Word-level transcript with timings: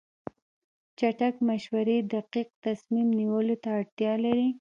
چټک 0.97 1.35
مشورې 1.49 1.97
دقیق 2.13 2.49
تصمیم 2.65 3.07
نیولو 3.19 3.55
ته 3.63 3.69
اړتیا 3.79 4.13
لري. 4.23 4.47